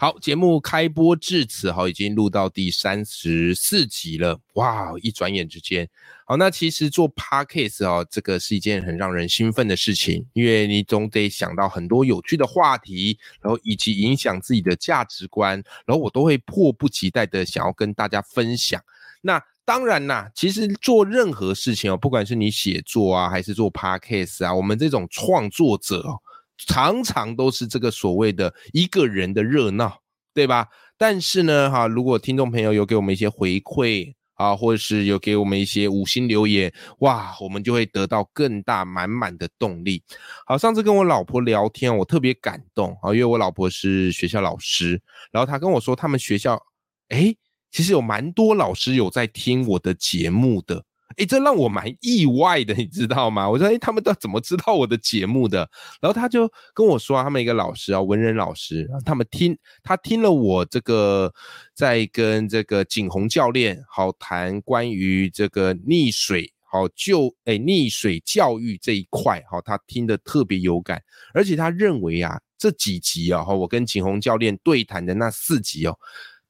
[0.00, 5.86] 好，节目开播至此，哈，已经录到第三十四集了，哇，一转眼之间，
[6.24, 18.82] 好，那其实做 podcast 哦，这个是一件很让人兴奋的事情，因为你总得想到很多有趣的话题，然后以及影响自己的价值观，然后我都会迫不及待的想要跟大家分享。
[19.20, 26.18] 那当然啦，其实做任何事情哦，不管是你写作啊，还是做 podcast 啊，我们这种创作者哦。
[26.66, 30.00] 常常都是这个所谓的一个人的热闹，
[30.34, 30.68] 对吧？
[30.98, 40.02] 但是呢，哈，如果听众朋友有给我们一些回馈啊，或者是有给我们一些五星留言，哇，我们就会得到更大满满的动力。
[40.46, 45.00] 好，上次跟我老婆聊天，我特别感动啊，因为我老婆是学校老师，
[45.32, 46.62] 然后她跟我说，他们学校，
[47.08, 47.34] 哎，
[47.70, 50.84] 其实有蛮多老师有在听我的节目的。
[51.16, 53.48] 哎，这让我蛮意外的，你知道吗？
[53.48, 55.68] 我说，哎，他们都怎么知道我的节目的？
[56.00, 61.32] 然后他就跟我说，他们一个老师啊，文人老师，他们听他听了我这个
[61.74, 71.02] 在跟这个景洪教练好谈关于这个溺水好救哎溺水教育这一块，好，他听得特别有感，
[71.34, 75.98] 而且他认为啊，这几集啊，哈，我跟景洪教练对谈的那四集哦，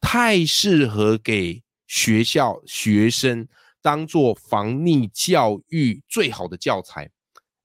[0.02, 3.48] 太适合给学校学生。
[3.82, 7.10] 当做防溺教育最好的教材，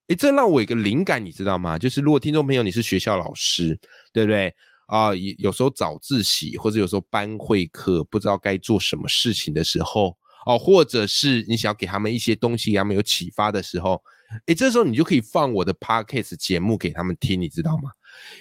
[0.08, 1.78] 诶，这让我有个灵感，你知道吗？
[1.78, 3.78] 就是如果听众朋友你是学校老师，
[4.12, 4.54] 对不对
[4.86, 5.14] 啊？
[5.14, 14.00] 有有时候早自习或者有时候班会课不知道该做什么事情的时候，哦，或者是你想要给他们一些东西，给他们有启发的时候，
[14.46, 17.90] 诶，这时候你就可以放我的 podcast 节目给他们听，你知道吗？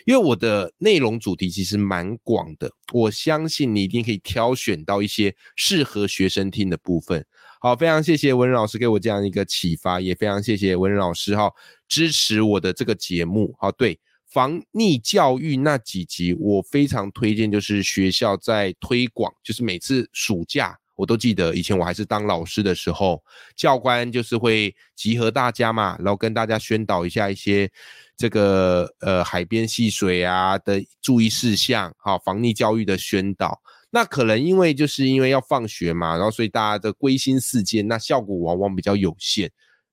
[0.06, 7.26] 因为我的内容主题其实蛮广的，我相信你一定可以挑选到一些适合学生听的部分。
[7.60, 11.52] 好，非常谢谢文仁老师给我这样一个启发，也非常谢谢文仁老师哈
[11.88, 13.56] 支持我的这个节目。
[13.60, 23.24] 好，对防溺教育那几集，我非常推荐，就是学校在推广，就是每次暑假我都记得，以前我还是当老师的时候，
[23.56, 27.70] 教官就是会集合大家嘛，然后跟大家宣导一下一些
[28.16, 33.60] 这个呃海边戏水啊的注意事项，好防溺教育的宣导。
[33.92, 39.50] 那可能因为就是因为要放学嘛，然后所以大家的归心似箭，那效果往往比较有限。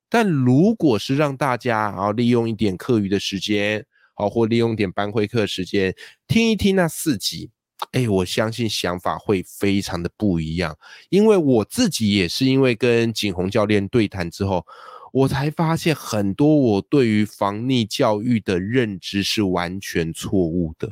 [0.09, 5.95] 但如果是让大家啊利用一点课余的时间，好或利用点班会课时间
[6.27, 7.51] 听一听那四集，
[7.93, 10.77] 哎，我相信想法会非常的不一样。
[11.09, 14.67] 因为我自己也是因为跟景洪教练对谈之后，
[15.13, 20.91] 我才发现很多我对于防溺教育的认知是完全错误的。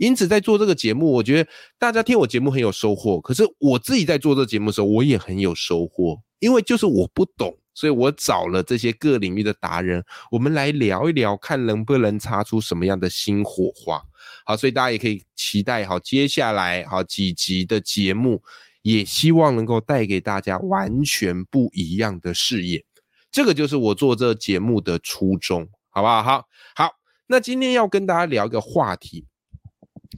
[0.00, 3.20] 因此，在做这个节目，我觉得大家听我节目很有收获。
[3.20, 14.02] 可是我自己在做这个节目的时候，我也很有收获，因为就是我不懂，所以我找了这些各领域的达人，我们来聊一聊，看能不能擦出什么样的新火花。
[14.46, 18.42] 好，所以大家也可以期待好接下来好几集的节目，
[18.80, 22.82] 也希望能够带给大家完全不一样的视野。
[23.30, 26.22] 这个就是我做这节目的初衷，好不好？
[26.22, 26.44] 好，
[26.74, 26.90] 好，
[27.26, 29.26] 那今天要跟大家聊一个话题。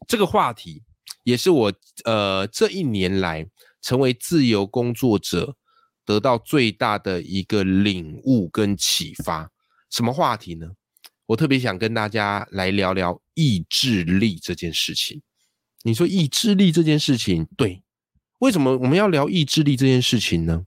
[0.09, 0.83] 这个话题
[1.23, 1.73] 也是我
[2.05, 3.47] 呃这一年来
[3.81, 5.57] 成为自由工作者
[6.05, 9.51] 得到最大的一个领悟跟启发。
[9.91, 10.69] 什么话题呢？
[11.27, 15.23] 我特别想跟大家来聊聊意志力这件事情。
[15.83, 17.83] 你说意志力这件事情，对？
[18.41, 20.65] 为什么我们要聊意志力这件事情呢？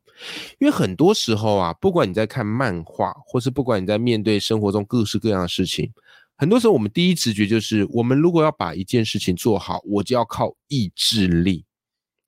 [0.60, 5.92] 因为很多时候啊，不管你在看漫画，或是不管你在面对生活中各式各样的事情。
[6.38, 11.66] 很多时候，我们第一直觉就是，我们如果要把一件事情做好，我就要靠意志力，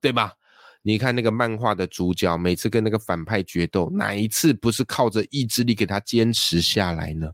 [0.02, 0.34] 对吧？
[0.84, 7.30] 你看那个漫画的主角，每次跟那个反派决斗，哪一次不是靠着意志力给他坚持下来呢？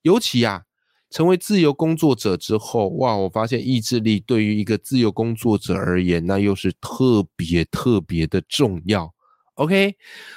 [0.00, 0.62] 尤其啊，
[1.10, 9.14] 成为自由工作者之后，哇，我发现意志力对于一个自由工作者而言，那又是特别特别的重要。
[9.54, 9.94] OK，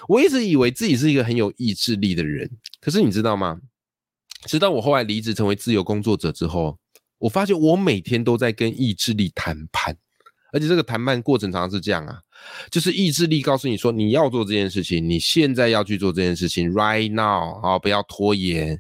[0.10, 2.50] 我一直以为自己是一个很有意志力的人，
[2.82, 3.62] 可是你知道吗？
[4.46, 6.78] 直到我后来离职成为自由工作者之后，
[7.18, 9.96] 我发现我每天都在跟意志力谈判，
[10.52, 12.20] 而且这个谈判过程常常是这样啊，
[12.70, 18.80] 就是意志力告诉你说你要做这件事情，你现在要去做这件事情，right now 啊，不要拖延。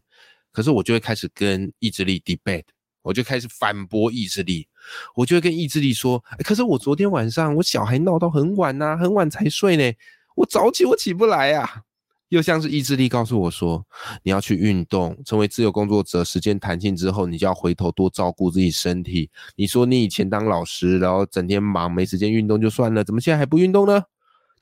[0.51, 2.65] 可是我就会开始跟意志力 debate，
[3.03, 4.67] 我就开始反驳意志力，
[5.15, 9.93] 我就会跟意志力说，可是我昨天晚上我小孩闹到很晚呐，很晚才睡呢，
[10.35, 11.83] 我早起我起不来呀。
[12.31, 13.85] 又像是意志力告诉我说，
[14.23, 19.29] 你要去运动，成为自由工作者，时间弹性之后，你就要回头多照顾自己身体。
[19.57, 24.01] 你说你以前当老师，然后整天忙，没时间运动就算了，怎么现在还不运动呢？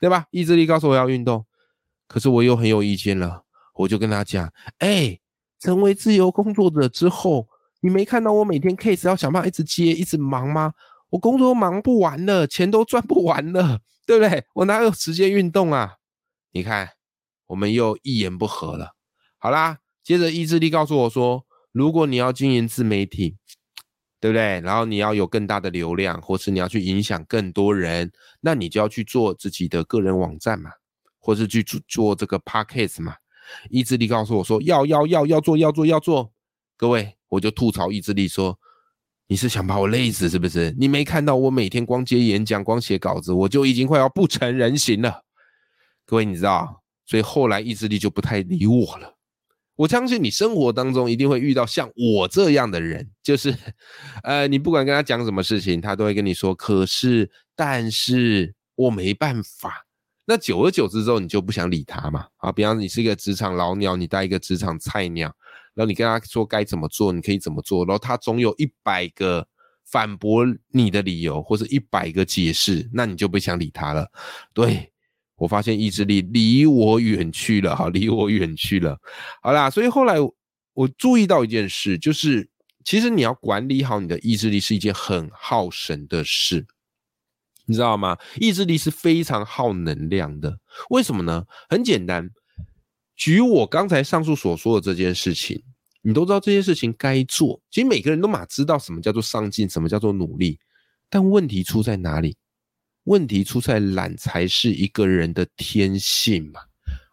[0.00, 0.26] 对吧？
[0.32, 1.46] 意志力告诉我要运动，
[2.08, 3.44] 可是我又很有意见了，
[3.76, 5.16] 我就跟他讲，哎，
[5.60, 7.46] 成为自由工作者之后，
[7.80, 10.72] 你没看到我每天 case 要想办法一直接，一直忙吗？
[11.10, 14.44] 我工作忙不完了，钱都赚不完了，对不对？
[14.54, 15.94] 我哪有时间运动啊？
[16.50, 16.90] 你看。
[17.50, 18.94] 我们又一言不合了。
[19.36, 23.36] 好啦，接着意志力告诉我说，如果你要经营自媒体，
[24.20, 24.60] 对不对？
[24.60, 30.70] 然后你要有更大的流量，或是你要去影响更多人，那你就要去做自己的个人网站嘛，
[31.18, 33.16] 或是去做做这个 podcast 嘛。
[33.68, 36.32] 意志力告诉我说，要要要要做要做要做。
[36.76, 38.56] 各位，我就吐槽意志力说，
[39.26, 40.70] 你是想把我累死是不是？
[40.78, 45.24] 你没看到我每天光接演讲、光写稿子，我就已经快要不成人形了。
[46.06, 46.79] 各位，你知道？
[47.10, 49.18] 所以后来意志力就不太理我了。
[49.74, 53.52] 我相信你生活当中一定会遇到像我这样的人，就是，
[54.22, 59.86] 呃，你不管跟他讲什么事情，他都会跟你说，可是，但是我没办法。
[60.24, 62.28] 那久而久之之后，你就不想理他嘛？
[62.36, 65.34] 啊，比方你是一个职场老鸟，你带一个职场菜鸟，
[65.74, 69.48] 然后你跟他说该怎么做，你可以怎么做，然后他总有一百个
[69.84, 74.08] 反驳你的理由，或者一百个解释，那你就不想理他了。
[74.54, 74.89] 对。
[75.40, 78.98] 我发现意志力离我远去了，哈，离我远去了。
[79.40, 80.16] 好啦，所以后来
[80.74, 82.46] 我注意到一件事，就是
[82.84, 86.66] 其实你要管理好你的意志力是一件很耗神的事，
[87.64, 88.18] 你知道吗？
[88.36, 90.58] 意志力是非常耗能量的。
[90.90, 91.46] 为什么呢？
[91.70, 92.28] 很简单，
[93.16, 95.62] 举我刚才上述所说的这件事情，
[96.02, 97.58] 你都知道这件事情该做。
[97.70, 100.58] 其实每个人都马知道什么叫做上进，什么叫做努力，
[101.08, 102.36] 但问题出在哪里？
[103.04, 106.60] 问题出在懒才是一个人的天性嘛？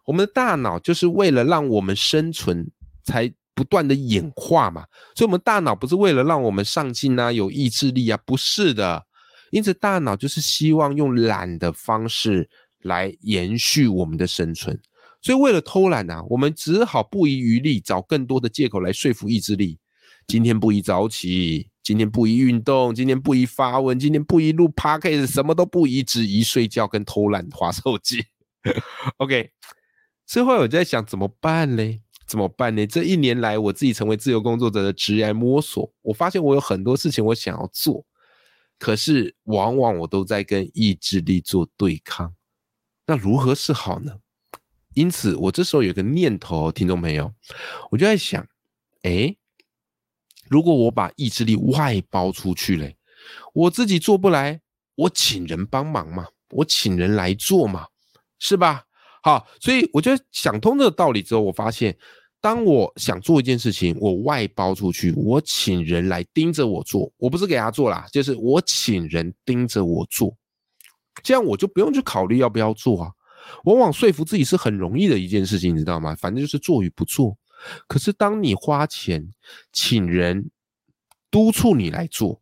[0.04, 2.70] 我们的大脑就是为了让我们生存
[3.04, 9.04] 才不断的演化嘛，所以，我们大脑不是为了让我们上进啊，有意志力啊，不是的。
[9.50, 12.48] 因此，大脑就是希望用懒的方式
[12.82, 14.78] 来延续我们的生存。
[15.20, 19.78] 所以，为了偷懒啊，我们只好不遗余力找更多的借口来说服意志力。
[20.26, 21.68] 今天不宜早起。
[21.88, 28.26] 今天不宜运动，今天不宜发文，今天不宜录 podcast，什么都不宜，只宜睡觉跟偷懒划手机。
[29.16, 29.50] OK，
[30.26, 32.02] 之后我在想怎么办嘞？
[32.26, 32.86] 怎么办呢？
[32.86, 38.04] 这一年来，我自己成为自由工作者的职业摸索，我发现我有很多事情我想要做，
[38.78, 42.34] 可是往往我都在跟意志力做对抗。
[43.06, 44.18] 那如何是好呢？
[44.92, 47.32] 因此，我这时候有个念头，听众朋友，
[47.90, 48.46] 我就在想，
[49.04, 49.34] 哎。
[50.50, 52.96] 如果我把意志力外包出去嘞，
[53.52, 54.60] 我自己做不来，
[54.94, 57.86] 我请人帮忙嘛，我请人来做嘛，
[58.38, 58.84] 是吧？
[59.22, 61.96] 好，所以我觉得想通这个道理之后，我发现，
[62.40, 70.34] 当我想做一件事情，我外包出去，我请人来盯着我做，我不是给他做啦，就是我请人盯着我做，
[71.22, 73.10] 这样我就不用去考虑要不要做啊。
[73.64, 76.14] 往往说服自己是很容易的一件事情，你知道吗？
[76.14, 77.36] 反正就是做与不做。
[77.86, 79.34] 可是，当你花钱
[79.72, 80.50] 请人
[81.30, 82.40] 督促你来做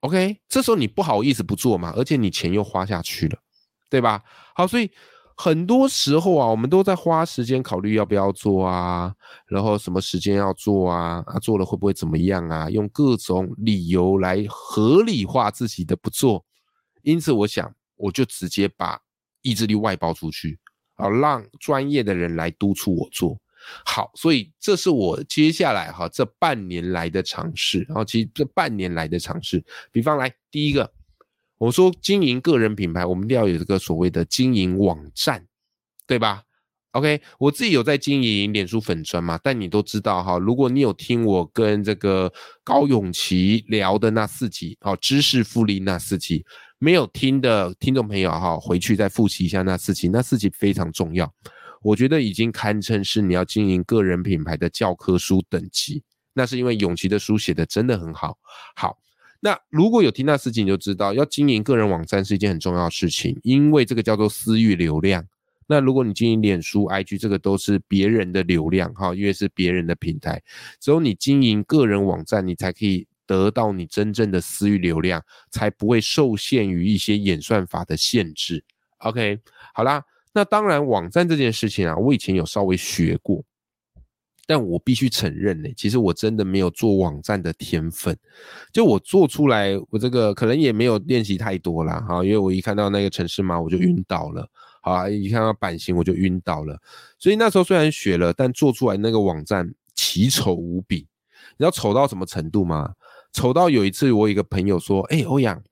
[0.00, 3.38] ，OK，这时候你不好意思不做嘛，而且你钱又花下去了，
[3.88, 4.22] 对吧？
[4.54, 4.90] 好，所以
[5.36, 9.14] 很多时候啊，我们都在花时间考虑要不要做啊，
[9.46, 12.70] 然后什么时间要做啊，啊，做了会不会怎么样啊？
[12.70, 16.44] 用各种理由来合理化自己的不做。
[17.02, 19.00] 因此，我想我就直接把
[19.42, 20.58] 意志力外包出去，
[20.94, 23.38] 啊，让专业的人来督促我做。
[23.84, 27.80] 好，所以这是我接下来哈这半年来的尝试。
[27.88, 30.92] 然后其实这半年来的尝试，比方来第一个，
[31.58, 35.46] 我说经营个人品牌，我们一定要有这个所谓的经营网站，
[36.06, 36.42] 对吧
[36.92, 46.44] ？OK，我自己有在经营脸书粉砖嘛，但你都知道哈，如果你有听我跟这个高永琪聊的那四集，好，知识复利那四集，
[46.78, 51.32] 没有听的听众朋友哈，回去再复习一下那四集，那四集非常重要。
[51.84, 56.02] 我觉得已经堪称是你要经营个人品牌的教科书等级。
[56.32, 58.36] 那是因为永琪的书写的真的很好。
[58.74, 58.98] 好，
[59.40, 65.24] 那如果有听那事情，你就知道要经营个人网站是一件很重要的事情，因为这个叫做私域流量。
[65.66, 70.42] 那如果你经营脸书、IG，这个都是别人的流量哈，因为是别人的平台。
[70.80, 78.64] 只有你经营个人网站，你才可以得到你真正的私域流量，才不会受限于一些演算法的限制。
[78.98, 79.38] OK，
[79.72, 80.02] 好啦。
[80.34, 83.42] 那当然，网站这件事情啊，我以前有稍微学过，
[84.46, 88.18] 但我必须承认呢，其实我真的没有做网站的天分。
[88.72, 92.04] 就我做出来，我这个可能也没有练习太多啦。
[92.08, 94.44] 哈，因为我一看到那个城市码我就晕倒了，
[94.82, 96.76] 好，一看到版型我就晕倒了。
[97.18, 101.06] 所以那时候虽然学了，但做出来那个网站奇丑无比。
[101.56, 102.92] 你知道丑到什么程度吗？
[103.32, 105.62] 丑到有一次我一个朋友说：“哎，欧阳，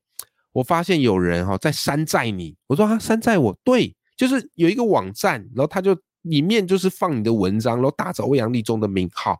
[0.53, 3.57] 我发现有人哈在山寨你。”我说：“啊，山寨我？
[3.65, 3.95] 对，
[4.29, 9.37] 就是有一个网站，然后他就。”里面就是放你的文章，然后打着欧阳立中的名号，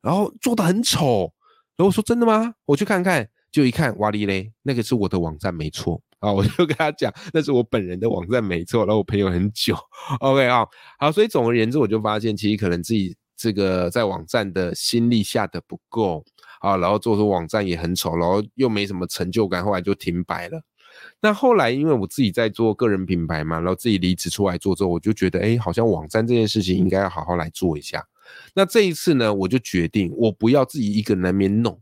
[0.00, 1.30] 然后做的很丑。
[1.76, 2.54] 然后我说真的吗？
[2.64, 6.32] 我去看看，就一看，哇哩嘞，那个是我的网站没错啊！
[6.32, 8.86] 我就跟他讲，那是我本人的网站没错。
[8.86, 9.76] 然后我朋友很久
[10.20, 10.66] ，OK 啊，
[10.98, 16.24] 好，所以总而言之，我就发现其实可能自己这个在网站的心力下的不够
[16.60, 20.62] 啊，然后做出网站也很丑，然后又没什么成就感，后来就停摆了。
[21.20, 28.06] 那后来，因为我自己在做个人品牌嘛，然后自己离职出来做之后，我就觉得，哎，好像网站这件事情应该要好好来做一下。
[28.54, 31.80] 那这一次呢，我就决定，我不要自己一个人那边弄，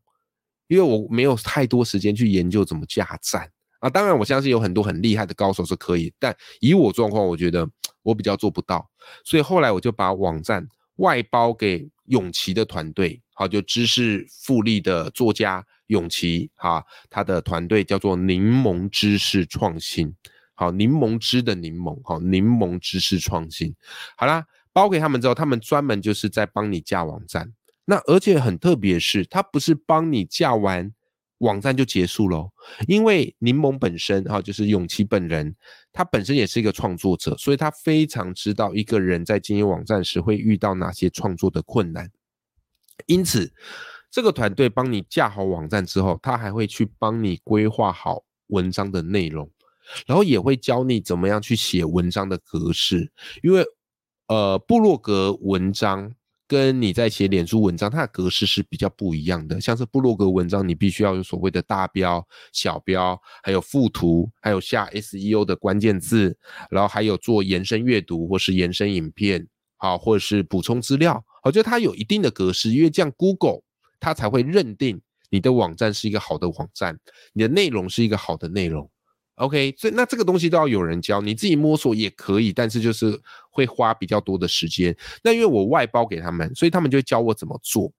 [0.68, 3.48] 因为我没有太多时间去研究怎么架站
[3.80, 3.90] 啊。
[3.90, 7.68] 当然，我相信有很多很厉害的高手是可以，但以我状况，我觉得
[8.02, 8.88] 我比较做不到。
[9.24, 10.66] 所以后来我就把网站
[10.96, 15.64] 外包给永琪的团队，好，就知识复利的作家。
[15.92, 20.14] 永琪哈，他的团队叫做柠檬知识创新，
[20.54, 23.74] 好，柠檬汁的柠檬，好，柠檬知识创新，
[24.16, 27.52] 好啦，包给他们之后，他们专门就是在帮你架网站。
[27.84, 30.90] 那而且很特别是，他不是帮你架完
[31.38, 32.50] 网站就结束喽，
[32.88, 35.54] 因为柠檬本身哈，就是永琪本人，
[35.92, 42.10] 他本身也是一个创作者，所以他非常知道一个人在经营网站时会遇到哪些创作的困难，
[43.06, 43.52] 因此。
[44.12, 49.50] 这个团队帮你架好网站之后，他还会去帮你规划好文章的内容，
[50.06, 53.10] 然后也会教你怎么样去写文章的格式。
[53.42, 53.64] 因为，
[54.28, 56.12] 呃，部落格文章
[56.46, 59.58] 跟你在写脸书文章，它的格式是比较不一样的。
[59.58, 66.36] 像是部落格文章，你必须要有所谓的大标、小标，还有附图，还有下 SEO 的关键字，
[66.70, 71.24] 然后还有做延伸阅读或是延伸影片，好，或者是补充资料。
[71.44, 73.62] 我觉得它有一定的格式，因为这样 Google。
[74.02, 76.98] 他才会认定你的网站是一个好的网站，
[77.32, 78.90] 你的内容是一个好的内容。
[79.36, 83.18] OK，所以那这个东西都要有人教，你自己摸索也可以，但是就是
[83.50, 84.94] 会花比较多的时间。
[85.22, 87.90] 那因为我外包给他们，所以他们就教我怎么做。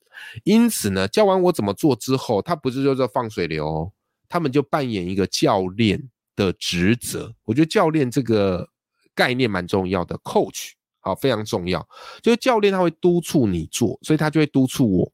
[0.43, 3.91] 因此呢，教完我怎么做之后，他不是就叫放水流，
[4.27, 6.01] 他们就扮演一个教练
[6.35, 7.33] 的职责。
[7.45, 8.69] 我觉得教练这个
[9.15, 11.85] 概念蛮重要的，coach 好非常重要，
[12.21, 15.11] 就是教练他会督促你做，所以他就会督促我。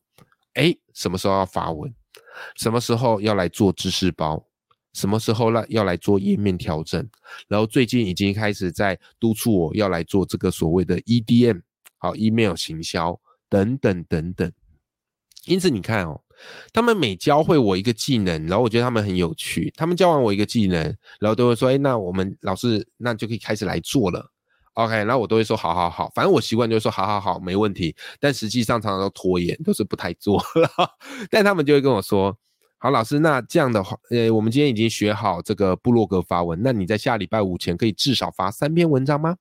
[0.53, 1.94] 哎，什么时候要发文？
[2.56, 4.46] 什么时候要来做知识包？
[4.94, 7.08] 什么时候呢要来做页面调整？
[7.48, 11.62] 然后最近已经开始在督促我要来做这个所谓的 EDM，
[11.98, 14.51] 好，email 行销等等等等。
[15.46, 16.22] 因此你看哦，
[16.74, 19.72] 他们每教会我一个技能，然后我觉得他们很有趣。
[19.75, 20.84] 他们教完我一个技能，
[21.20, 24.32] 然后都会说：“哎，那我们老师那就可以开始来做了。”
[24.79, 27.93] OK，然后我都会说好好好，反正我习惯就是说好好好，没问题。
[28.17, 30.41] 但实际上常常都拖延，都是不太做。
[31.29, 32.33] 但他们就会跟我说
[32.79, 39.36] ：“好，老师，那这样的话，呃，我们今天已经学好这个部落格发文，那你在下礼拜五前可以至少发三篇文章吗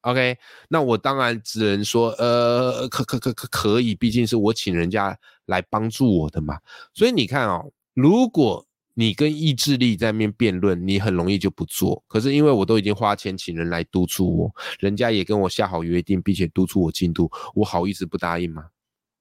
[0.00, 0.36] ？”OK，
[0.68, 6.58] 那我当然只能说，呃，可可可可可以，毕竟是我请人家来帮助我的嘛。
[6.92, 8.66] 所以你看哦，如果
[8.98, 12.02] 你跟意志力在面辩论，你很容易就不做。
[12.08, 18.64] 可是因为我都已经花钱请人来督促我，人家也跟我下好约定，并且督促我进度，我好意思不答应吗？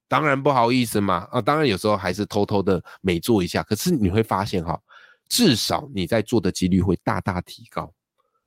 [0.08, 1.28] 当然不好意思嘛！
[1.32, 3.62] 啊，当然有时候还是偷偷的没做一下。
[3.62, 4.82] 可是你会发现哈，
[5.30, 7.94] 至少你在做的几率会大大提高。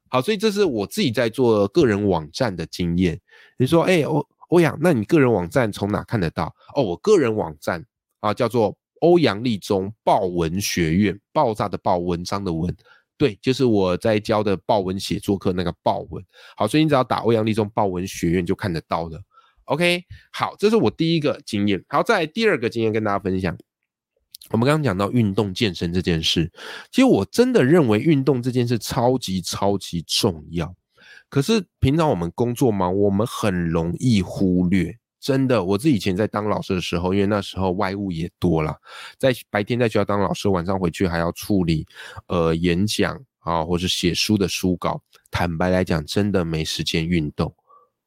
[0.08, 3.20] 好，所以这是我自己在做个人网站的经验。
[3.56, 6.52] 你说，哎，欧欧阳，那你个人网站从哪看得到？
[6.74, 7.86] 哦，我个人网站
[8.18, 8.76] 啊，叫做。
[9.00, 12.74] 欧阳立中报文学院，爆炸的爆，文章的文，
[13.18, 16.24] 对，就是我在教的报文写作课那个报文。
[16.56, 19.20] 好，所以你只要打欧阳立中报文学院就看得到的。
[19.64, 20.02] OK，
[20.32, 21.84] 好，这是我第一个经验。
[21.88, 23.56] 好，再第二个经验跟大家分享。
[24.50, 26.50] 我们刚刚讲到运动健身这件事，
[26.90, 30.74] 其实我真的认为运动这件事超级超级重要。
[31.28, 34.98] 可是平常我们工作忙，我们很容易忽略。
[35.20, 38.74] 真的，我自己以前在当老师的时候，因为那时候外务也多了，
[39.18, 41.86] 在白天在学校当老师，晚上回去还要处理
[42.28, 45.02] 呃演讲啊，或者写书的书稿。
[45.30, 47.54] 坦白来讲，真的没时间运动。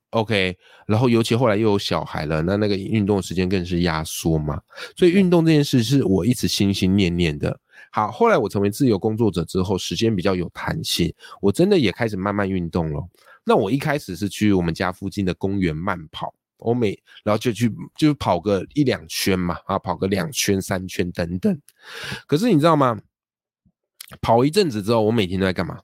[0.10, 4.62] OK，然后尤其后来又有小孩了，那那个运动时间更是压缩嘛。
[4.96, 7.60] 所以运动这件事是我一直心心念念的。
[7.92, 13.08] 好，后来我成为自由工作者之后，时间比较有弹性，我真的也开始慢慢运动了。
[13.44, 16.34] 那我一开始是去我们家附近的公园慢跑。
[16.64, 21.62] 我每然后就去就跑个一两圈嘛，啊，跑个两圈三圈等等。
[22.26, 23.00] 可是你知道吗？
[24.22, 25.80] 跑一阵子之后，我每天都在干嘛？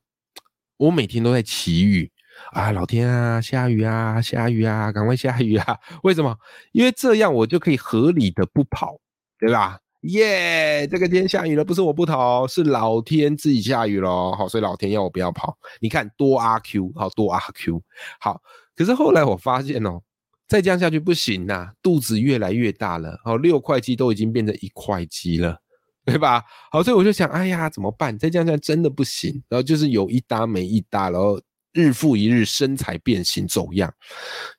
[0.78, 2.12] 我每天都在祈雨
[2.52, 5.78] 啊，老天啊，下雨啊，下雨啊，赶快下雨啊！
[6.04, 6.38] 为什么？
[6.72, 8.98] 因为这样我就可以合理的不跑，
[9.38, 9.80] 对吧？
[10.04, 14.34] 耶，这个天下雨了，不是我不跑，是老天自己下雨了。
[14.34, 15.58] 好，所以老天要我不要跑。
[15.82, 17.84] 你看多阿 Q，好多阿 Q。
[18.22, 18.42] 好，
[18.76, 20.02] 可是后来我发现哦，
[20.50, 23.18] 再这样下去不行呐，肚子越来越大了。
[23.24, 25.62] 哦，六块肌都已经变成一块肌了。
[26.06, 26.44] 对吧？
[26.72, 28.18] 好，所以我就想，哎呀，怎么办？
[28.18, 29.44] 再这样下真的不行。
[29.48, 31.40] 然后就是有一搭没一搭，然后
[31.72, 33.94] 日复一日，身材变形走样。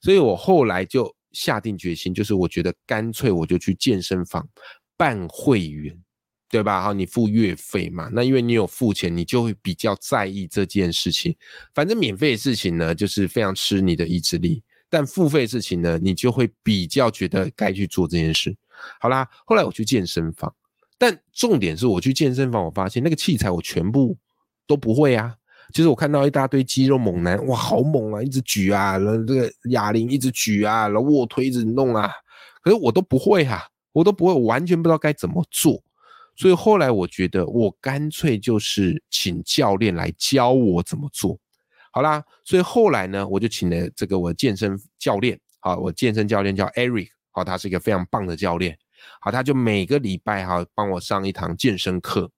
[0.01, 4.49] 所以我后来就下定决心，就是我觉得干脆我就去健身房
[4.97, 5.99] 办会员，
[6.49, 6.83] 对吧？
[6.83, 11.35] 好，你付月费嘛，那因为你有付钱，你就会比较在意这件事情。
[11.75, 18.55] 反正免费的事情呢，就是非常吃你的意志力；但付费事情呢，你就会比较觉得该去做这件事。
[19.01, 20.53] 好啦，后来我去健身房。
[20.99, 24.19] 但重点是我去健身房，我发现那个器材我全部
[24.67, 25.35] 都不会啊。
[25.73, 32.11] 就是我看到一大堆肌肉猛男，哇，好猛啊，一直举啊，然后这个哑铃一直举啊，然后卧推一直弄啊，
[32.61, 35.81] 可是我都不会哈，我都不会，我完全不知道该怎么做。
[36.37, 41.39] 所以后来我觉得，我干脆就是请教练来教我怎么做。
[41.93, 48.79] 好啦，所以后来呢，我就请了这个我健身教练，好，我健身教练叫 Eric，好，他是一个非常棒的教练。
[49.21, 52.31] 好，他就每个礼拜哈帮我上一堂健身课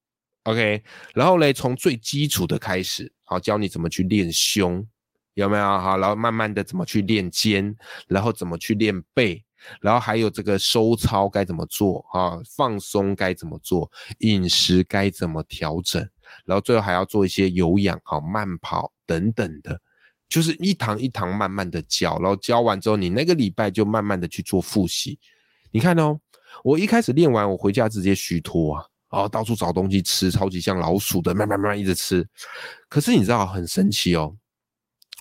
[0.44, 0.82] ，OK，
[1.12, 4.87] 然后嘞从最基础的开始，好教你怎么去练胸，
[5.35, 5.64] 有没有？
[5.64, 9.44] 好，然后慢慢的怎么去练肩，然后怎么去练背，
[9.80, 12.38] 然后还有这个收操该怎么做啊？
[12.56, 13.90] 放松该怎么做？
[14.21, 16.09] 饮食该怎么调整？
[16.44, 19.80] 然后最后还要做一些有氧，好慢跑等等的，
[20.28, 25.18] 就是一堂一堂慢慢的教，然后教完之后，你那个礼拜就慢慢的去做复习，
[25.70, 26.18] 你看哦。
[26.62, 32.28] 我一开始练完，我回家直接虚脱啊，然后到处找东西吃，超级像老鼠的，慢慢慢慢一直吃。
[32.90, 34.36] 可是你知道很神奇哦，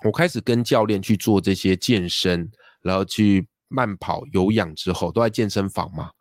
[0.03, 2.51] 我开始跟教练去做这些健身，
[2.81, 6.11] 然后去慢跑、有氧之后，都在健身房嘛。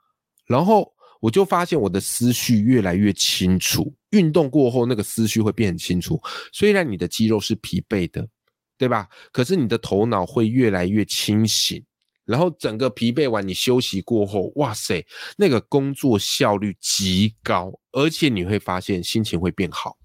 [0.46, 0.88] 然后
[1.20, 6.20] 我就发现我的思绪越来越清楚，运动过后那个思绪会变很清楚。
[6.52, 8.26] 虽然你的肌肉是疲惫的，
[8.76, 9.06] 对吧？
[9.30, 11.84] 可是你的头脑会越来越清醒。
[12.24, 15.04] 然后整个疲惫完，你休息过后，哇塞，
[15.36, 19.96] 那个工作效率极高，而且你会发现心情会变好。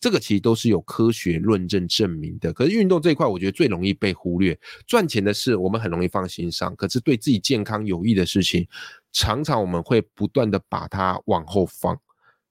[0.00, 2.52] 这个其实都是有科学论证证明的。
[2.52, 4.58] 可是运动这一块，我觉得最容易被忽略。
[4.86, 8.66] 赚钱的事我们很容易放心上，可是对自己健康有益的事情，
[9.12, 11.98] 常常我们会不断的把它往后放。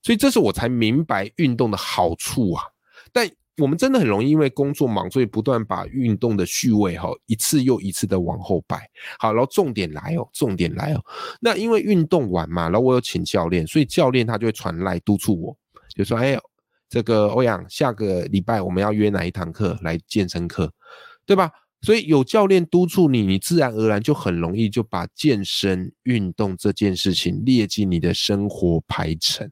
[0.02, 2.64] 所以这是我才明白运动的好处啊。
[3.12, 8.90] 但我们真的很容易因为工作忙，所以不断把运动的序位哈一次又一次的往后摆。
[9.20, 11.06] 好，然后重点来哦，重点来哦。
[11.40, 15.58] 那因为运动完嘛，然后我有请教练，所以教练他就会传来督促我，
[15.96, 16.36] 就说：“哎，
[16.94, 20.72] 这个欧阳，下个礼拜我们要约哪一堂课来健身课，
[21.26, 21.50] 对吧？”
[21.82, 29.50] 所以有教练督促你，你自然而然就很容易就把健身运动这件事情列进你的生活排程。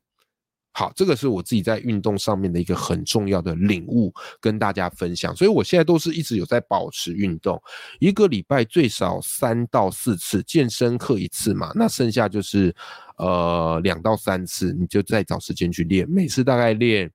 [0.71, 5.36] 好，这个是我自己在运动上面的一个很重要的领悟，跟大家分享。
[5.36, 7.62] 所以我现在都是一直有在保持运动，
[7.99, 12.73] 一个礼拜最少三到四次健身课一次嘛，那剩下就是
[13.17, 17.12] 呃两到三次，你就再找时间去练，每次大概练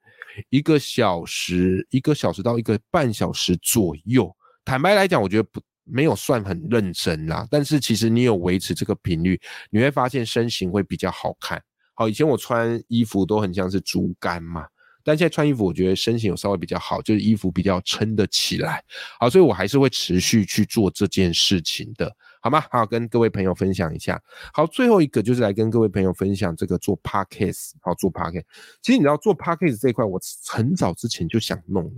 [0.51, 4.35] 一个小时，一个小时到一个半小时左右。
[4.65, 11.63] 坦白来讲，我觉得不没有算很认真啦，但是其实你有维持这个频率，你会发现身形会比较好看。
[11.95, 14.67] 好，以前我穿衣服都很像是竹竿嘛，
[15.05, 18.83] 但现在穿衣服，我觉得身形有稍微比较好，就是衣服比较撑得起来。
[19.21, 22.13] 好，所以我还是会持续去做这件事情的，
[22.47, 22.65] 好吗？
[22.71, 24.23] 好，跟各位朋友分享一下。
[24.53, 28.45] 好，最后一个就是来跟各位朋友分享这个做 podcast，好做 podcast。
[28.81, 31.91] 其实你知道做 podcast 这一块，我很早之前就想弄了。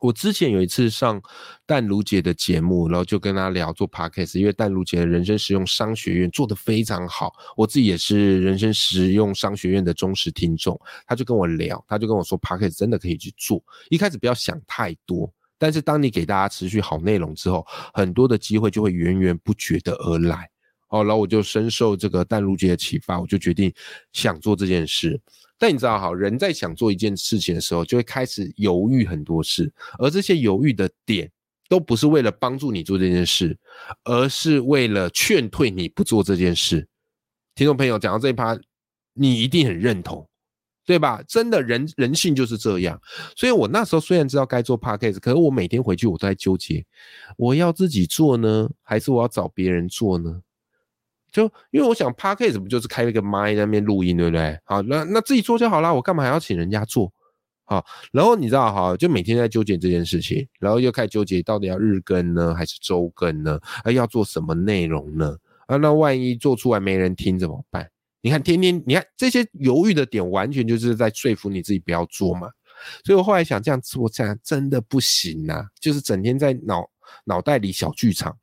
[0.00, 1.20] 我之前有一次上
[1.66, 10.80] 淡如姐的节目，然后就跟她聊做 podcast，因为淡如姐的人生实用商学院做得非常好，我自己也是人生实用商学院的忠实听众。
[11.08, 15.28] 他就跟我聊，他就跟我说 podcast 真的可以去做，一开始不要想太多，
[15.60, 20.48] 但是当你给大家持续好内容之后，很多的机会就会源源不绝的而来。
[20.88, 23.70] 哦，然后我就深受这个淡如姐的启发，我就决定
[24.12, 25.20] 想做这件事。
[25.58, 31.30] 但你知道哈，人在想做一件事情的时候，就会开始犹豫很多事，而这些犹豫的点，
[31.68, 33.56] 都不是为了帮助你做这件事，
[34.04, 36.88] 而是为了劝退你不做这件事。
[37.54, 38.58] 听众朋友讲到这一趴，
[39.12, 40.26] 你一定很认同，
[40.84, 41.22] 对吧？
[41.28, 43.00] 真的人人性就是这样。
[43.36, 46.84] 所以我那时候虽然知道该做 podcast，可是我每天回去我都在纠结，
[47.36, 50.40] 我要自己做呢，还是我要找别人做呢？
[51.30, 54.58] 就因为我想 podcast 不就是开了个麦在那边录音，对不对？
[54.64, 57.12] 好，那那自己做就好了，我干嘛还要请人家做？
[57.66, 63.60] 好，然后你知道哈，就每天在纠结这件事情，然后又开始纠结到底要日更呢，还是周更呢？
[63.84, 65.36] 啊，要做什么内容呢？
[65.66, 67.88] 啊，那万一做出来没人听怎么办？
[68.20, 72.48] 你看，天天你看这些犹豫的点，完全就是在说服你自己不要做嘛。
[73.04, 76.82] 所以我后来想，这样做这样真的不行啊，就是整天在脑
[77.24, 78.34] 脑袋里小剧场。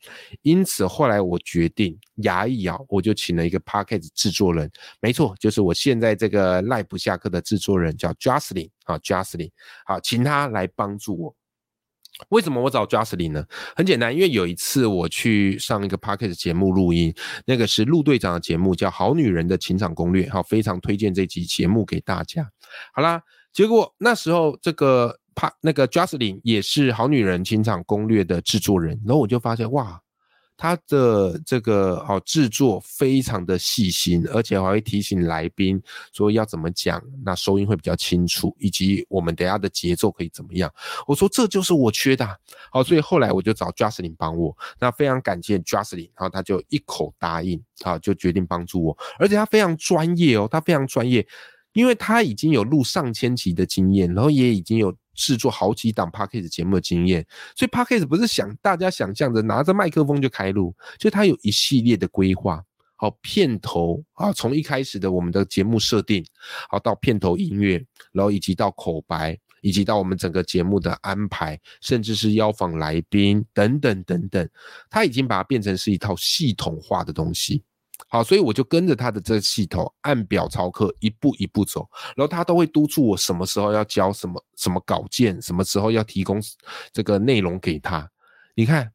[0.44, 4.70] 因此后来我决定牙一咬，我就请了一个 podcast 制作人，
[5.02, 9.50] 没错，就是我现在这个赖不下课的制作人叫 Justin 啊，Justin，
[9.86, 11.36] 好，请他来帮助我。
[12.30, 13.46] 为什么我找 Justin 呢？
[13.76, 17.14] 很简单，因为有一次我去上一个 podcast 节目录音，
[17.46, 22.50] 那个是陆队长的节目，叫《好女人的情场攻略》，好，非常推荐这集节目给大家。
[22.94, 23.22] 好啦，
[23.54, 30.02] 结果那时候这个帕那个 Justin 也是《好女人情场攻略》的制作人，然后我就发现哇。
[30.58, 35.80] 他的这个好制作非常的细心，而且还会提醒来宾
[36.12, 40.74] 说要怎么讲，那收音会比较清楚，以及我们等下的节奏可以怎么样。
[41.06, 42.28] 我说这就是我缺的，
[42.72, 51.26] 好，所以后来我就找 Justin 帮我，那非常感谢 Justin，然后他就一口答应，好，就决定帮助我，而且他非常专业哦，他非常专业，
[51.74, 54.92] 因为他已经有录上千集的经验，然后也已经有。
[55.18, 57.26] 制作好几档 podcast 节目的经验，
[57.56, 62.64] 所以 podcast 不是想大家想象着拿着麦克风就开录，就它有一系列的规划。
[62.96, 66.26] 好，片头啊，从一开始的我们的节目设定，
[66.70, 74.50] 好到片头音乐，然后以及到口白，以及到我们整个节目的安排，甚至是邀访来宾等等等等，
[74.90, 77.64] 他已经把它变成是一套系统化的东西。
[78.10, 86.42] 好，所以我就跟着他的这个系统按表操课，一步一步走，然后他都会督促我什么时候要交什么什么稿件，什么时候要提供
[86.94, 88.10] 这个内容给他。
[88.56, 88.90] 你看，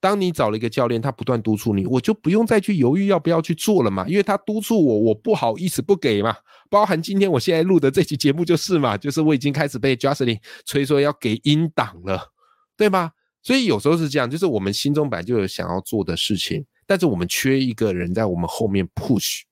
[0.00, 6.36] 当你找了一个教练，他不断督促你，我就不用再去犹豫要不要去做了嘛，因为他督促我，我不好意思不给嘛。
[6.68, 12.32] 包含今天我现在录的这期节目就是嘛，就是我已经开始被 Justin 催说要给音档了，
[12.76, 13.12] 对吗？
[13.40, 16.66] 所以有时候是这样，就是我们心中本来就有想要做的事情。
[16.88, 19.42] 但是我们缺一个人在我们后面 push。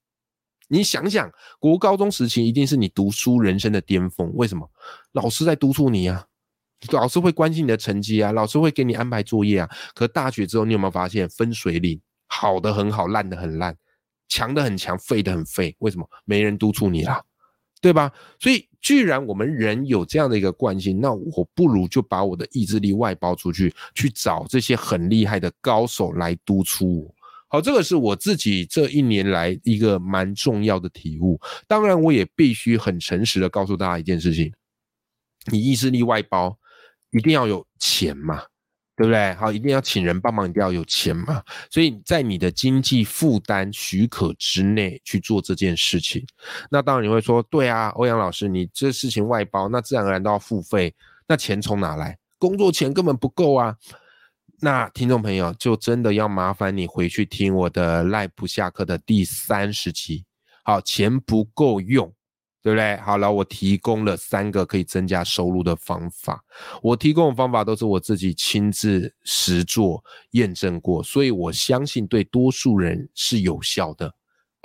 [0.68, 4.32] 你想想，国高中时期一定是你读书人生的巅峰。
[4.34, 4.68] 为什么？
[5.12, 6.26] 老师在督促你啊，
[6.90, 9.70] 老师会关心你的成绩啊，老师会给你安排作业啊。
[9.94, 12.00] 可大学之后，你有没有发现分水岭？
[12.26, 13.76] 好的很好，烂的很烂，
[14.28, 15.76] 强的很强，废的很废。
[15.78, 16.08] 为什么？
[16.24, 17.22] 没人督促你啦，
[17.80, 18.12] 对吧？
[18.40, 27.14] 所以，既然我们人有这样的一个惯性，那我不如就把我的意志力外包出去，去找这些很厉害的高手来督促我。
[27.56, 31.40] 好，这个是我自己这一年来一个蛮重要的体悟。
[31.66, 34.52] 当然，我也必须很诚实的告诉大家一件事情：
[35.50, 36.54] 你意志力外包，
[37.12, 38.42] 一定要有钱嘛，
[38.94, 39.32] 对不对？
[39.36, 41.42] 好，一定要请人帮忙，一定要有钱嘛。
[41.70, 46.22] 所以在你的经济负担许可之内去做这件事情。
[46.70, 50.94] 那当然你会说，对啊，欧阳老师，你这事情外包，那自然而然都要付费，
[51.26, 52.18] 那钱从哪来？
[52.38, 53.74] 工作钱根本不够啊。
[54.60, 60.24] 那听众朋友就真的要麻烦你回去听我的赖不下课的第三十集。
[60.64, 62.10] 好，钱不够用，
[62.62, 62.96] 对不对？
[62.96, 66.42] 好了，我提供了三个可以增加收入的方法。
[66.82, 74.12] 我提供的方法都是我自己亲自实做验证过，所以我相信对多数人是有效的。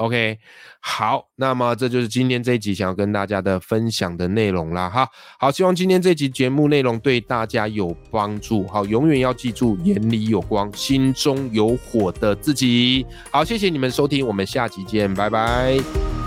[0.01, 0.39] OK，
[0.79, 5.07] 好，那么这就是今天这一集想要跟大家的分享的内容啦，哈，
[5.39, 16.20] 好，希望今天这集节目内容对大家有帮助，好，永远要记住眼里有光，心中有火的自己，好，谢谢你们收听，我们下集见，拜拜。